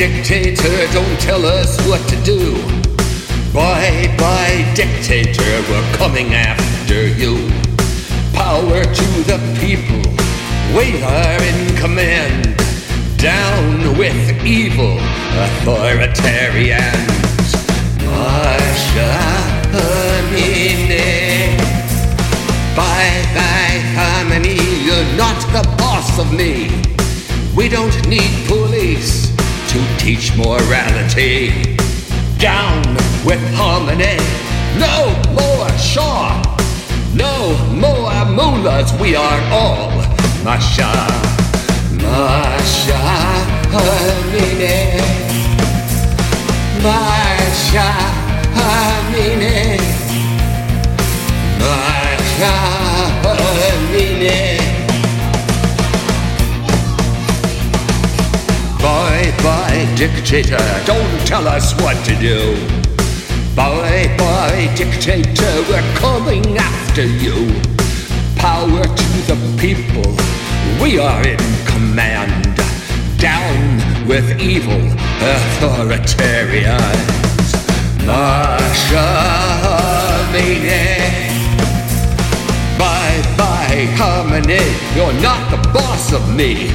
dictator, 0.00 0.88
don't 0.94 1.20
tell 1.20 1.44
us 1.44 1.76
what 1.86 2.00
to 2.08 2.16
do. 2.24 2.54
Bye 3.52 4.08
bye, 4.16 4.64
dictator, 4.74 5.60
we're 5.68 5.92
coming 5.92 6.32
after 6.32 7.06
you. 7.06 7.50
Power 8.32 8.82
to 8.82 9.06
the 9.28 9.38
people, 9.60 10.00
we 10.74 11.02
are 11.02 11.42
in 11.42 11.76
command. 11.76 12.56
Down 13.18 13.98
with 13.98 14.42
evil 14.42 14.96
authoritarians. 15.44 17.52
Mahsa 18.06 19.12
Amini. 19.84 21.58
Bye 22.74 23.22
bye, 23.36 23.82
Khamenei, 23.96 24.64
you're 24.82 25.10
not 25.18 25.38
the 25.52 25.62
boss 25.76 26.18
of 26.18 26.32
me. 26.32 26.70
We 27.54 27.68
don't 27.68 28.08
need 28.08 28.32
police 28.48 29.29
teach 29.98 30.34
morality. 30.36 31.76
Down 32.38 32.82
with 33.24 33.42
Khamenei, 33.56 34.18
no 34.78 34.96
more 35.36 35.68
Shah, 35.78 36.40
no 37.14 37.56
more 37.74 38.24
mullahs, 38.36 38.92
we 39.00 39.14
are 39.14 39.40
all 39.52 39.90
Mahsa, 40.44 40.90
Mahsa 42.02 43.00
Amini, 43.70 44.98
Mahsa 46.82 47.88
Amini, 48.54 49.78
Mahsa 51.60 52.54
Amini. 53.24 54.49
Dictator, 60.00 60.56
don't 60.86 61.26
tell 61.26 61.46
us 61.46 61.74
what 61.82 61.94
to 62.06 62.14
do. 62.16 62.56
Bye 63.54 64.08
bye, 64.16 64.72
dictator, 64.74 65.62
we're 65.68 65.84
coming 65.96 66.56
after 66.56 67.04
you. 67.04 67.52
Power 68.36 68.82
to 68.82 69.22
the 69.28 69.36
people, 69.60 70.16
we 70.82 70.98
are 70.98 71.22
in 71.28 71.36
command. 71.66 72.56
Down 73.18 73.76
with 74.08 74.40
evil 74.40 74.80
authoritarians. 75.20 77.52
Mahsa 78.06 79.04
Bye 82.78 83.22
bye, 83.36 83.86
Khamenei, 83.98 84.72
you're 84.96 85.12
not 85.20 85.50
the 85.50 85.58
boss 85.74 86.12
of 86.14 86.26
me. 86.34 86.70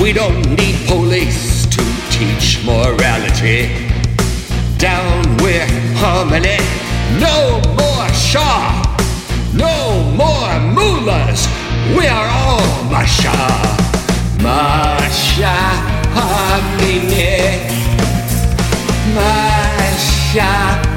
We 0.00 0.14
don't 0.14 0.56
need 0.56 0.86
police 0.86 1.59
to 1.80 2.10
teach 2.10 2.62
morality. 2.64 3.72
Down 4.76 5.22
with 5.42 5.70
Khamenei. 5.98 6.60
No 7.18 7.60
more 7.78 8.08
Shah. 8.12 8.84
No 9.54 9.76
more 10.20 10.52
mullahs. 10.76 11.48
We 11.96 12.06
are 12.06 12.28
all 12.42 12.84
Mahsa. 12.92 13.36
Mahsa 14.42 15.56
Amini. 16.14 17.38
Mahsa 19.14 20.89